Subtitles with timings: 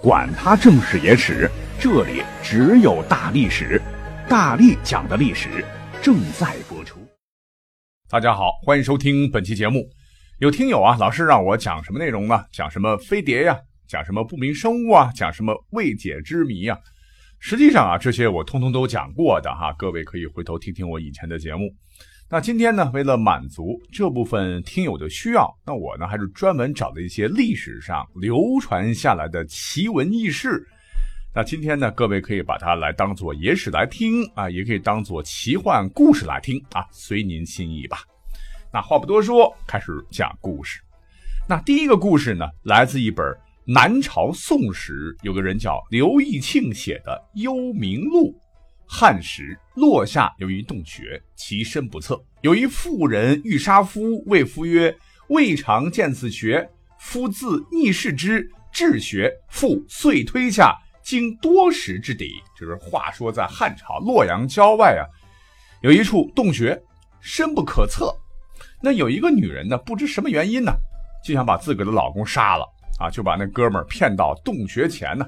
[0.00, 1.50] 管他正史野史。
[1.80, 3.80] 这里只有大历史，
[4.28, 5.64] 大力讲的历史
[6.00, 7.00] 正在播出。
[8.08, 9.88] 大家好，欢迎收听本期节目。
[10.38, 12.44] 有听友啊，老是让我讲什么内容呢？
[12.52, 13.58] 讲什么飞碟呀？
[13.88, 15.10] 讲什么不明生物啊？
[15.16, 16.78] 讲什么未解之谜啊？
[17.40, 19.74] 实际上啊，这些我通通都讲过的哈。
[19.76, 21.68] 各位可以回头听听我以前的节目。
[22.30, 30.62] 那今天呢，为了满足这部分听友的需要，那我呢还是专门找了一些历史上流传下来的奇闻异事。
[31.34, 38.00] 那今天呢，各位可以把它来当做野史来听啊，也可以当做奇幻故事来听啊，随您心意吧。
[38.70, 40.82] 那话不多说，开始讲故事。
[41.48, 43.24] 那第一个故事呢，来自一本
[43.64, 47.12] 南朝宋时有个人叫刘义庆写的
[47.42, 48.32] 《幽冥录》。
[48.88, 52.18] 汉时，落下有一洞穴，其深不测。
[52.40, 54.96] 有一妇人欲杀夫，谓夫曰
[55.28, 60.74] ：“未尝见此穴。”夫自逆视之，至穴，复遂推下。
[61.00, 65.08] 经多时之底，就是话说在汉朝洛阳郊外啊，
[65.80, 66.78] 有一处洞穴，
[67.20, 68.14] 深不可测。
[68.82, 70.70] 那有一个女人呢，不知什么原因呢，
[71.24, 72.66] 就想把自个的老公杀了
[72.98, 75.24] 啊，就把那哥们儿骗到洞穴前呢。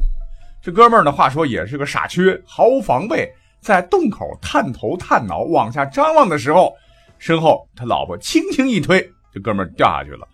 [0.61, 6.75] 这哥们儿呢，话说也是个傻缺，毫无防备，在洞口探头探脑往下张望的时候，
[7.19, 9.01] 身后他老婆轻轻一推，
[9.33, 10.27] 这哥们儿掉下去了。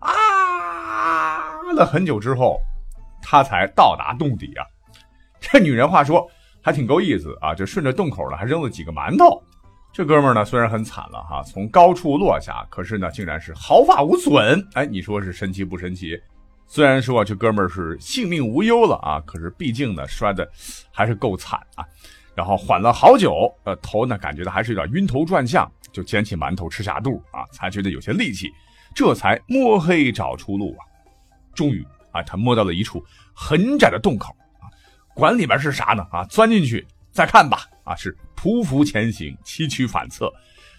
[0.00, 0.12] 啊
[1.72, 2.58] 了很久之后，
[3.22, 4.66] 他才到达洞底啊。
[5.40, 6.28] 这女人话说
[6.60, 9.42] 还挺够意思啊，就顺着洞口呢，还扔了几个馒头。
[9.92, 14.62] 这哥们儿呢，虽然很惨了哈，从高处落下，可是呢，竟然是毫发无损。
[14.74, 16.20] 哎，你说是神奇不神奇？
[16.66, 20.48] 虽然说这哥们儿是性命无忧了啊，可是毕竟呢，摔的
[20.90, 21.84] 还是够惨啊。
[22.34, 28.50] 然后缓了好久，呃，头呢感觉到还是有点晕头转向，就捡起馒头吃下肚啊，才觉得有些力气，
[28.94, 30.86] 这才摸黑找出路啊。
[31.54, 33.04] 终于啊，他摸到了一处
[33.34, 34.66] 很窄的洞口啊。
[35.14, 36.06] 管里边是啥呢？
[36.10, 37.66] 啊，钻进去再看吧。
[37.84, 40.32] 啊，是匍匐前行，崎岖反侧，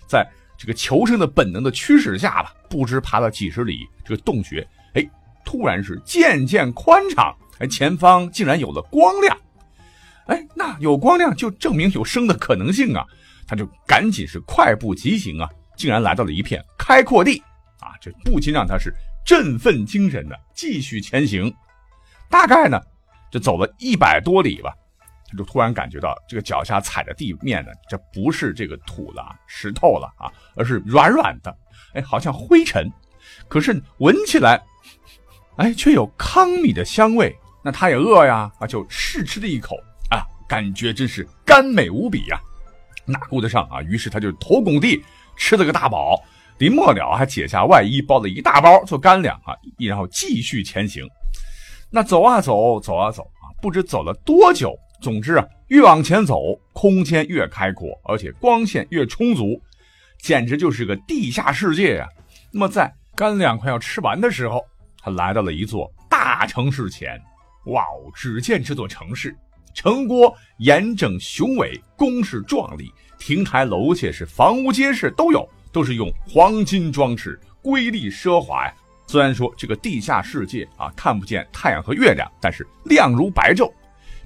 [0.08, 0.28] 在
[0.58, 5.06] 这个求生的本能的驱使下吧，不知爬了几十里，这个洞穴，哎，
[5.44, 9.38] 突然是渐渐宽敞，哎，前方竟然有了光亮。
[10.28, 13.06] 哎，那有光亮就证明有生的可能性啊！
[13.48, 17.42] 他就赶紧是快步疾行啊，竟然来到了一片开阔地
[17.80, 17.94] 啊！
[18.02, 18.94] 这不禁让他是
[19.26, 21.54] 振奋精神的继续前行。
[22.30, 22.82] 大概呢。
[23.32, 24.72] 就走了一百多里吧，
[25.28, 31.58] 他就突然感觉到这个脚下踩的地面呢，这不是这个土了、石头了啊，而是软软的，
[31.96, 32.88] 哎，好像灰尘。
[33.48, 34.64] 可是闻起来，
[35.56, 37.36] 哎，却有糠米的香味。
[37.64, 39.78] 那他也饿呀，啊，就试吃了一口，
[40.54, 42.40] 感觉真是甘美无比呀，
[43.08, 43.82] 哪顾得上啊？
[43.82, 45.04] 于是他就头拱地
[45.36, 46.16] 吃了个大饱，
[46.60, 51.04] 临末了还解下外衣包了一大包做干粮啊，然后继续前行。
[51.90, 54.78] 那走啊走，走啊走啊，不知走了多久。
[55.02, 56.38] 总之啊，越往前走，
[56.72, 59.60] 空间越开阔，而且光线越充足，
[60.20, 62.08] 简直就是个地下世界呀。
[62.52, 64.64] 那么在干粮快要吃完的时候，
[65.02, 67.20] 他来到了一座大城市前。
[67.66, 68.12] 哇哦！
[68.14, 69.36] 只见这座城市，
[69.74, 78.74] 城郭严整雄伟，宫室壮丽，亭台楼榭是房屋街市都有，都是用黄金装饰，瑰丽奢华呀。
[79.08, 83.72] 虽然说这个地下世界啊看不见太阳和月亮，但是亮如白昼。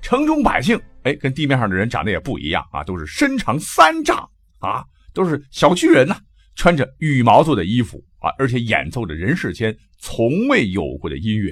[0.01, 4.17] 城中百姓哎，跟地面上的人长得也不一样啊，都是身长三丈
[4.59, 4.83] 啊，
[5.13, 6.15] 都是小巨人呐，
[6.55, 11.51] 穿着羽毛做的衣服啊，而且演奏着人世间从未有过的音乐。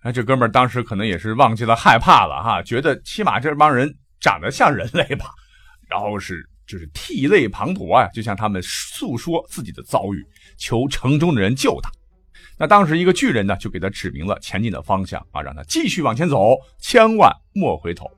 [0.00, 5.26] 哎，这哥们儿当时可能也是忘记了害怕了哈，觉得起码这帮人长得像人类吧，
[5.90, 10.26] 然后是就是涕泪滂沱啊，就向他们诉说自己的遭遇，
[10.56, 11.90] 求城中的人救他。
[12.56, 18.10] 那当时一个巨人呢，就给他指明了前进的方向啊，让他继续往前走，千万莫回头。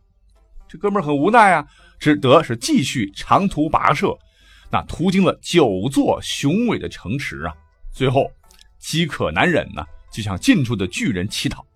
[0.68, 1.66] 这哥们儿很无奈啊，
[1.98, 4.16] 只得是继续长途跋涉。
[4.70, 7.52] 那途经了九座雄伟的城池啊，
[7.92, 8.30] 最后
[8.78, 11.66] 饥渴难忍呢，就向近处的巨人乞讨。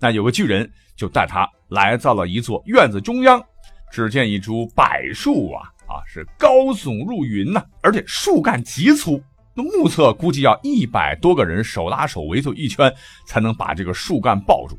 [0.00, 3.42] 那有个巨人就带他来到了一座院子中央，
[3.90, 4.84] 只见一株柏
[5.14, 9.22] 树啊啊，是高耸入云呐，而且树干极粗。
[9.54, 12.92] 那目测估计要一百多个人手拉手围坐一圈，
[13.26, 14.78] 才能把这个树干抱住。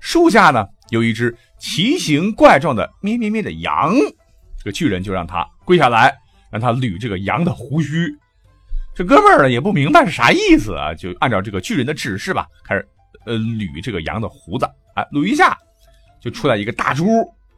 [0.00, 3.94] 树下呢有一只奇形怪状的咩咩咩的羊，
[4.58, 6.14] 这个巨人就让他跪下来，
[6.50, 8.06] 让他捋这个羊的胡须。
[8.94, 12.86] 这哥们儿呢也不明白是啥意思啊，就按照这个巨人的指示吧，开始
[13.26, 14.64] 呃捋这个羊的胡子，
[14.94, 15.56] 啊，捋一下
[16.20, 17.04] 就出来一个大猪，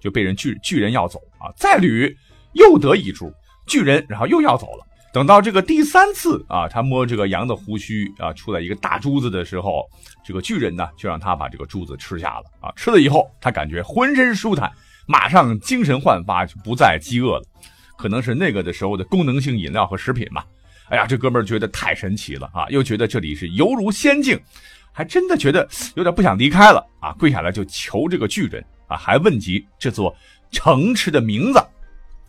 [0.01, 2.15] 就被人巨巨人要走啊，再捋
[2.53, 3.33] 又得一株，
[3.67, 4.87] 巨人然后又要走了。
[5.13, 9.89] 等到这个第三次啊，他摸这个羊的胡须啊，出来一个大珠子的时候，
[10.25, 12.73] 这个巨人呢就让他把这个珠子吃下了啊。
[12.75, 14.73] 吃了以后，他感觉浑身舒坦，
[15.07, 17.45] 马上精神焕发，就不再饥饿了。
[17.97, 20.45] 可能是那个的时候的功能性饮料和食品吧。
[20.89, 24.37] 哎呀，这哥们儿觉得太神奇了啊，又觉得这里是犹如仙境，
[24.95, 27.13] 还真的觉得 有点不想离开了啊。
[27.19, 30.17] 跪下来就求这个巨人啊，还问及这座
[30.51, 31.59] 城池的名字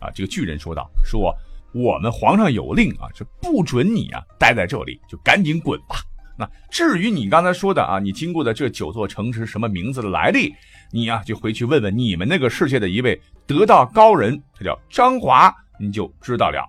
[0.00, 0.10] 啊。
[0.14, 1.34] 这个巨人说道：“说。”
[1.72, 5.96] 我们皇上有令啊，是不准你啊待在这里，就赶紧滚吧。
[6.38, 10.54] 那至于你刚才说的啊，你经过的这九座城池什么名字的来历，
[10.90, 16.66] 你呀就回去问问你们那个世界的一位得道高人，他叫张华，你就知道了。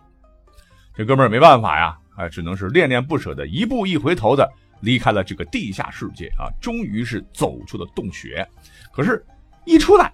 [0.93, 4.51] 这哥们儿没办法呀，啊，只能是恋恋不舍的一步一回头的
[4.81, 8.47] 离开了这个地下世界啊，终于是走出了洞穴。
[8.91, 9.25] 可是，
[9.65, 10.13] 一出来，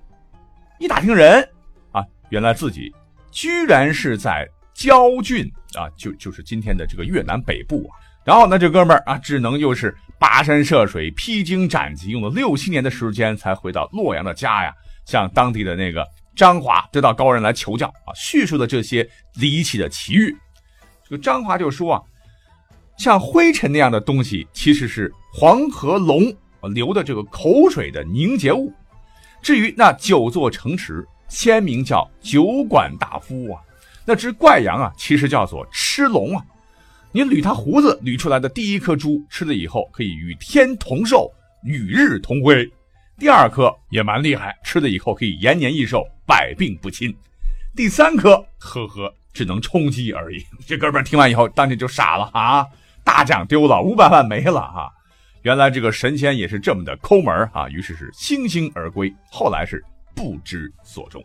[0.79, 1.47] 一打听人
[1.91, 2.93] 啊，原来自己
[3.31, 4.47] 居然是在。
[4.75, 5.45] 焦郡
[5.75, 7.93] 啊，就就是今天的这个越南北部啊。
[8.25, 14.73] 然后呢，这哥们儿啊，只能又是跋山涉水、披荆斩棘，用了六七年的时间才回到洛阳的家呀。
[15.05, 16.03] 向当地的那个
[16.35, 20.35] 张华得到高人来求教啊，叙述的这些离奇的奇遇。
[21.07, 22.01] 这个张华就说啊，
[22.97, 26.33] 像灰尘那样的东西，其实是黄河龙
[26.73, 28.71] 流的这个口水的凝结物。
[29.41, 33.59] 至于那九座城池，先名叫酒馆大夫啊。
[34.05, 36.45] 那只怪羊啊，其实叫做吃龙啊。
[37.11, 41.31] 你捋它胡子捋出来的第一颗珠，吃了以后可以与天同寿，
[41.63, 42.69] 与日同辉。
[43.19, 47.15] 第二颗也蛮厉害，吃了以后可以延年益寿，百病不侵。
[47.75, 50.43] 第三颗，呵呵，只能充饥而已。
[50.65, 52.65] 这哥们儿听完以后，当时就傻了啊！
[53.03, 54.89] 大奖丢了，五百万没了哈！
[55.41, 57.67] 原来这个神仙也是这么的抠门啊！
[57.69, 59.83] 于是是悻悻而归，后来是
[60.15, 61.21] 不知所终。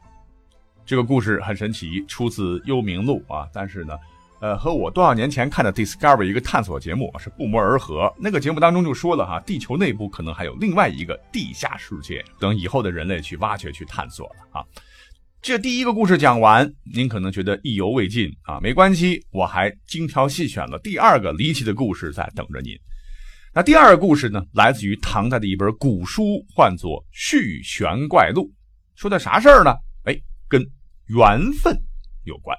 [0.84, 3.96] 这个故事很神奇，出自《幽冥录》啊，但是呢，
[4.40, 8.12] 呃，和我多少年前看的 Discovery 一个探索节目是不谋而合。
[8.18, 14.64] 那个节目当中就说了哈，地球内部可能还有另外一个地下世界，等以后的人类去挖掘、去探索了啊。
[15.40, 22.76] 这第一个故事讲完，您可能觉得意犹未尽啊，没关系，我还精挑细选了第二个离奇的故事在等着您。
[23.54, 28.42] 那第二个故事呢，来自于唐代的一本古书，唤作《续玄怪录》，
[28.94, 29.72] 说的啥事儿呢？
[30.04, 30.14] 哎，
[30.48, 30.60] 跟
[31.06, 31.74] 缘分
[32.24, 32.56] 有关。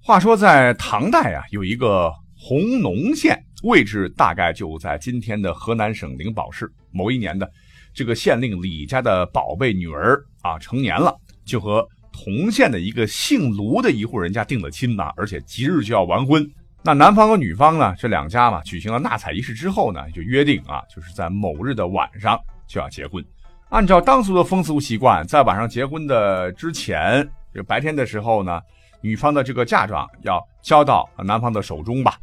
[0.00, 6.70] 话说在唐代啊，有一个弘农县，位置大概就在今天的河南省灵宝市。
[6.92, 7.50] 某一年的，
[7.94, 16.48] 这个县令李家的宝贝女儿啊，成年了，就和同县的一个姓卢的一户人家定了亲呐，而且即日就要完婚。
[16.84, 23.24] 那男方和女方呢，这两家嘛，举行了纳采仪式之后呢，就约定啊，就是在某日的晚上就要结婚。
[23.70, 27.28] 按照当俗的风俗习惯，在晚上结婚的之前。
[27.54, 28.60] 就白天的时候呢，
[29.02, 32.16] 女方的这个嫁妆要交到男方的手中吧。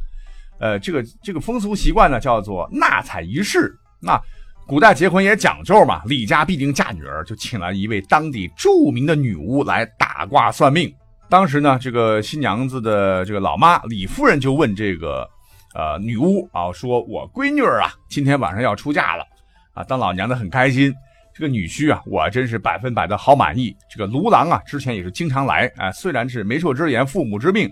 [0.58, 3.72] 呃，这个这个风俗习惯呢，叫做纳采仪式。
[4.00, 4.20] 那
[4.70, 10.94] 古代结婚也讲究嘛，李家必定嫁女儿，就请来一位当地著名的女巫来打卦算命。
[11.28, 15.28] 当时呢，这个新娘子的这个老妈李夫人就问这个
[15.74, 19.26] 呃女巫啊，说我闺女儿啊，今天晚上要出嫁了
[19.74, 20.94] 啊，当老娘的很开心。
[21.34, 23.74] 这个女婿啊，我真是百分百的好满意。
[23.92, 27.68] 这个卢郎啊，之前也是经常来啊，虽然是媒妁之言、父母之命，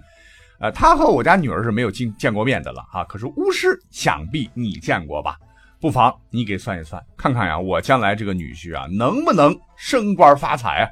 [0.58, 3.04] 呃，他和我家女儿是没有见见过面的了啊。
[3.04, 5.38] 可是巫师想必你见过吧？
[5.80, 10.90] 不妨你给算一算，看看呀，我将来这个女婿啊，能不能升官发财啊？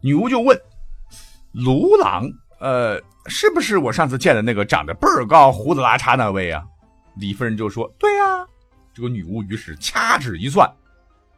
[0.00, 0.60] 女巫就问
[1.52, 2.28] 卢郎，
[2.58, 6.64] 呃，是不是我上次见的那个长得倍儿高、胡子拉碴那位啊？
[7.16, 8.46] 李夫人就说：对呀。
[8.92, 10.66] 这个女巫于是掐指一算。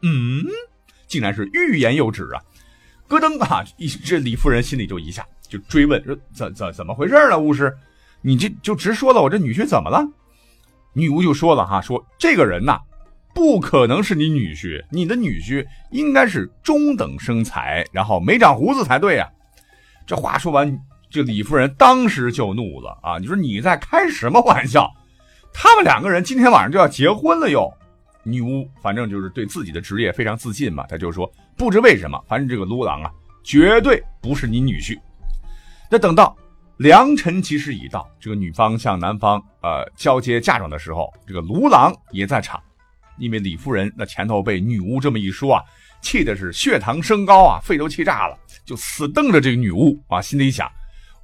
[0.02, 0.45] 嗯，
[1.09, 2.40] 竟然是欲言又止啊！
[3.09, 3.64] 咯噔啊！
[3.76, 7.37] 一这李夫人心里就一下就追问说：“怎怎怎么回事呢？
[7.37, 7.76] 巫师，
[8.21, 10.07] 你这就直说了，我这女婿怎么了？”
[10.92, 12.78] 女巫就说了哈，说这个人呐，
[13.35, 19.28] 不可能是你女婿，你的女婿应该是中等身材，然后没长胡子才对啊！
[20.07, 20.76] 这话说完，
[21.11, 23.18] 这李夫人当时就怒了啊！
[23.18, 24.90] 你说你在开什么玩笑？
[25.52, 27.73] 他们两个人今天晚上就要结婚了哟！
[28.25, 33.11] 女巫反正就是对自己的职业非常自信嘛，她就说不知为什么，反正这个卢郎啊，
[33.45, 34.99] 绝对不是你女婿。
[35.90, 36.37] 那等到
[36.78, 42.62] 良辰吉时已到，这个女方向男方呃交接嫁妆的时候，这个卢郎也在场。
[43.18, 45.64] 因为李夫人那前头被女巫这么一说啊，
[46.00, 50.70] 气的是血糖升高啊，肺都气炸了，就死瞪着这个女巫啊，心里想：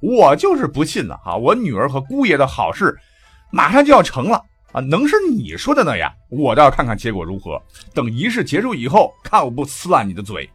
[0.01, 2.93] 我就是不信了啊，我女儿和姑爷的好事
[3.49, 4.35] 马上就要成了
[4.73, 6.11] 啊，能是你说的那样？
[6.27, 7.57] 我倒要看看结果如何。
[7.93, 10.49] 等仪式结束以后，看我不撕烂你的嘴！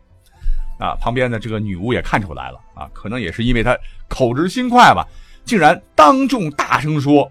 [0.80, 5.06] 啊，旁边的这个女巫也看出来了啊，可能也是因为她口直心快吧，
[5.44, 7.30] 竟然当众大声说。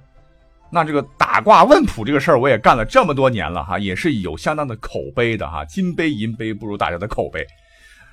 [0.72, 5.65] 那这个打卦问卜这个事儿，我也干了这么多年了哈，也是有相当的口碑的哈。
[5.65, 7.44] 金杯银杯不如大家的口碑。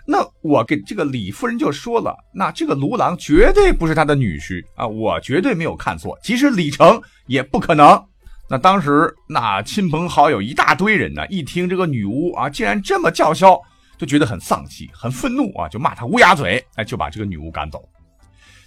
[0.06, 6.18] 那我给这个李夫人就说了，那这个卢郎绝对不是他的女婿啊，我绝对没有看错。
[6.22, 8.02] 即使李成也不可能。
[8.48, 13.60] 那当时那亲朋好友一大堆人呢，一听这个女巫啊，竟然这么叫嚣，
[13.98, 17.88] 就觉得很丧气、很愤怒啊，就骂他乌鸦嘴，哎，就把这个女巫赶走。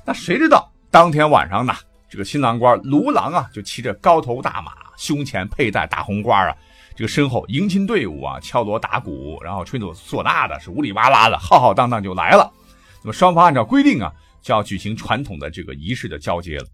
[0.06, 1.74] 那谁知道当天晚上呢？
[2.10, 6.56] 这个新郎官卢郎啊，就骑着高头大马，胸前佩戴大红花啊，
[6.96, 12.52] 这个身后迎亲队伍啊，敲锣打鼓，然后吹奏唢呐的，是呜里哇啦的，浩浩荡荡就来了。
[13.04, 16.66] 那么双方按照规定啊，就要举行传统的这个仪式的交接了。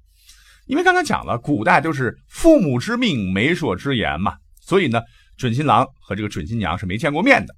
[0.67, 5.01] 因为刚才讲了，古代都是父母之命，媒妁之言嘛，所以呢，
[5.35, 7.53] 准新郎和这个准新娘是没见过面的。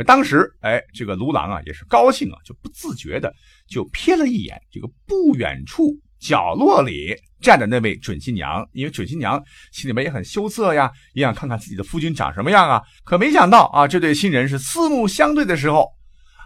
[0.00, 3.30] 可当时，哎，这个卢郎啊，也是高兴啊，就不自觉的
[3.68, 5.94] 就瞥了一眼这个不远处。
[6.18, 9.42] 角落里站着那位准新娘，因为准新娘
[9.72, 12.80] 心里面也很羞涩呀，也想看看自己的夫君长什么样啊。
[13.04, 15.86] 可没想到啊，这对新人是四目相对的时候，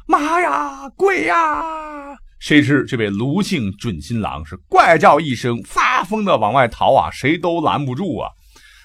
[0.08, 2.16] 妈呀，鬼呀！
[2.40, 8.30] 谁知这位卢姓准新郎是怪叫一声，发疯的往外逃啊，谁都拦不住啊。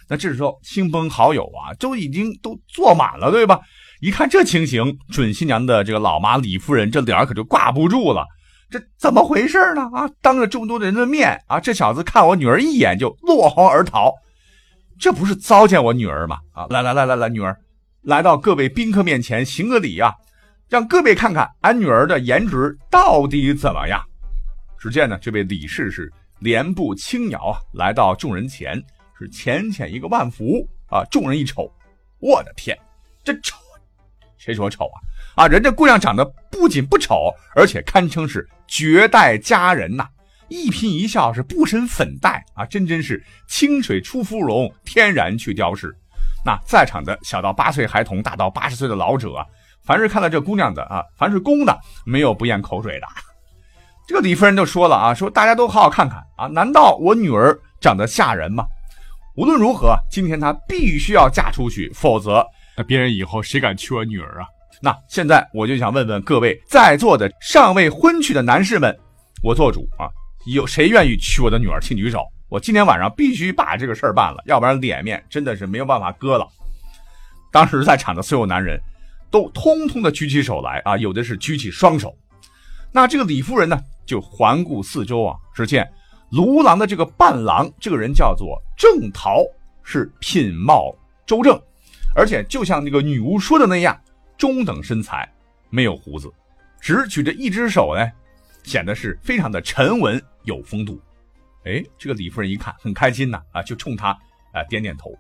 [0.08, 3.60] 那这时候亲朋好友啊，都已经都坐满了，对吧？
[4.00, 8.26] 一看这情形，准新娘的这个老妈李夫人这脸可就挂不住了。
[8.70, 9.82] 这怎么回事呢？
[9.94, 14.14] 啊，当着这么多人的面啊，这小子看我女儿一眼就落荒而逃，
[15.00, 16.38] 这不是糟践我女儿吗？
[16.54, 17.58] 啊，来来来来来，女儿，
[18.04, 20.14] 来到各位宾客面前行个礼啊，
[20.70, 24.02] 让各位看看俺女儿的颜值到底怎么样。
[24.78, 28.82] 只见呢，这位李氏是莲步轻摇啊，来到众人前，
[29.18, 31.04] 是浅浅一个万福啊。
[31.12, 31.70] 众人一瞅，
[32.20, 32.78] 我的天，
[33.24, 33.58] 这丑，
[34.40, 35.44] 谁说丑啊？
[35.44, 40.08] 啊，人家姑娘长得不仅不丑，而且堪称是绝代佳人呐！
[40.48, 45.96] 一颦一笑是不施粉黛啊，真真是清水出芙蓉，天然去雕饰。
[46.44, 49.46] 那在场的小到八岁孩童，大到八十岁的老者，
[49.84, 53.08] 凡是看到这姑娘的啊，凡是公的，没有不咽口水的。
[54.08, 58.66] 这个李夫人就说了啊，说大家都好好看看啊，难道我女儿长得吓人吗？
[59.36, 62.44] 无论如何，今天她必须要嫁出去，否则
[62.80, 64.48] 那别人以后谁敢娶我女儿啊？
[64.82, 68.98] 那现在我就想问问各位在座的尚未婚娶的男士们，
[69.44, 70.08] 我做主啊，
[70.46, 71.78] 有谁愿意娶我的女儿？
[71.82, 72.24] 请举手。
[72.48, 76.48] 我今天晚上必须把这个事儿办了，要不然脸面真的是没有办法搁了。
[77.52, 78.80] 当时在场的所有男人
[79.30, 82.16] 都通通的举起手来啊，有的是举起双手。
[82.94, 85.86] 那这个李夫人呢，就环顾四周啊，只见
[86.32, 89.44] 卢郎的这个伴郎，这个人叫做郑桃，
[89.84, 90.96] 是品貌
[91.26, 91.62] 周正，
[92.16, 94.00] 而且就像那个女巫说的那样。
[94.38, 95.30] 中等身材，
[95.70, 96.32] 没有胡子，
[96.80, 98.10] 只举着一只手呢，
[98.64, 100.98] 显得是非常的沉稳有风度。
[101.66, 104.18] 哎，这个李夫人一看很开心呐，啊，就冲他
[104.54, 105.14] 啊点点头。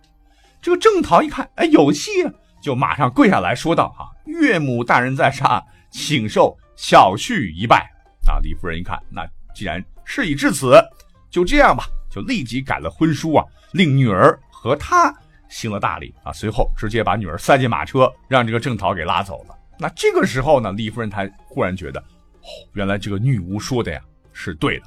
[0.61, 2.31] 这个郑桃一看，哎，有戏啊，
[2.61, 7.91] 就马上跪下来说道：“哈，岳母大人在上，请受小婿一拜。”
[8.25, 10.81] 啊，李夫人一看，那既然事已至此，
[11.29, 15.13] 就这样吧，就立即改了婚书啊，令女儿和他。
[15.49, 19.55] 行了大礼啊，随后直接把女儿塞进马车，让这个郑桃给拉走了。
[19.77, 23.99] 那这个时候呢，李夫人才忽然觉得，哦，原来这个女巫说的呀
[24.31, 24.85] 是对的。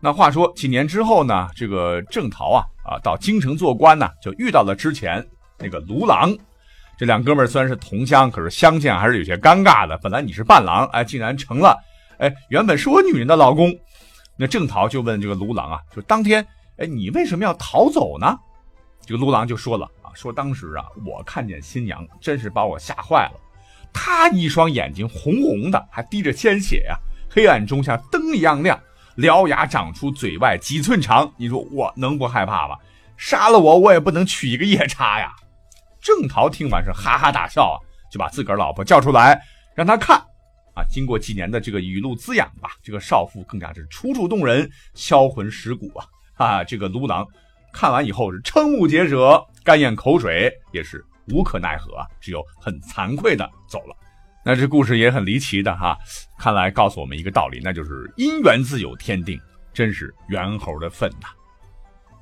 [0.00, 5.24] 那话说几年之后呢，这个郑桃啊啊到京城做官呢，就遇到了之前
[5.58, 6.34] 那个卢郎。
[6.96, 9.98] 这两哥们虽然是同乡，可是相见还是有些尴尬的。
[9.98, 11.76] 本来你是伴郎，哎，竟然成了
[12.18, 13.70] 哎原本是我女人的老公。
[14.36, 16.46] 那郑桃就问这个卢郎啊，说当天
[16.78, 18.38] 哎你为什么要逃走呢？
[19.10, 23.40] 这个卢郎就说了啊，说当时啊，我看见新娘，真是把我吓坏了。
[23.92, 26.96] 她一双眼睛红红的，还滴着鲜血呀，
[27.28, 28.80] 黑暗中像灯一样亮，
[29.16, 31.28] 獠牙长出嘴外几寸长。
[31.36, 32.76] 你说我能不害怕吗？
[33.16, 35.32] 杀了我，我也不能娶一个夜叉呀。
[36.00, 37.76] 郑桃听完是哈哈大笑啊，
[38.12, 39.42] 就把自个儿老婆叫出来
[39.74, 40.18] 让他看
[40.72, 40.86] 啊。
[40.88, 46.62] 经过几年的这个雨露滋养吧，这个少妇更加是楚楚动人，销魂蚀骨啊啊！
[46.62, 47.26] 这个卢郎。
[47.72, 53.96] 看完以后是瞠目结舌，干咽口水，也是无可奈何，只有很惭愧的走了。
[54.44, 55.98] 那这故事也很离奇的哈，
[56.38, 59.38] 看来告诉我们一个道理，那就是姻缘自有天定，
[59.72, 61.28] 真是猿猴的份呐。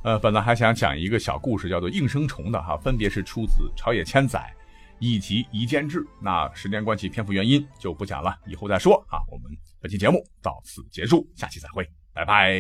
[0.03, 4.53] 呃，本来还想讲一个小故事，叫做应声虫的哈，分别是出自朝野千载
[4.99, 6.05] 以及夷坚志。
[6.21, 9.19] 那时间关系，篇幅原因就不讲了，以后再说啊。
[9.31, 9.51] 我们
[9.81, 12.59] 本期节目到此结束，下期再会，拜拜。